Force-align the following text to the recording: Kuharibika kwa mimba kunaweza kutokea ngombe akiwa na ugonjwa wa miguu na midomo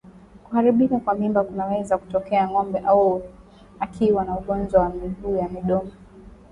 Kuharibika 0.43 0.99
kwa 0.99 1.15
mimba 1.15 1.43
kunaweza 1.43 1.97
kutokea 1.97 2.49
ngombe 2.49 2.83
akiwa 3.79 4.25
na 4.25 4.37
ugonjwa 4.37 4.81
wa 4.81 4.89
miguu 4.89 5.35
na 5.41 5.47
midomo 5.49 5.91